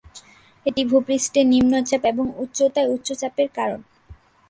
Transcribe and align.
এটি 0.65 0.81
ভূপৃষ্ঠে 0.85 1.41
নিম্ন 1.43 1.73
চাপ 1.81 2.03
এবং 2.05 2.25
উচ্চতায় 2.37 2.91
উচ্চ 2.95 3.07
চাপের 3.13 3.49
কারণ। 3.57 3.79